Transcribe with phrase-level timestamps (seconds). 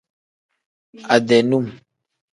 [1.13, 1.65] Ade num.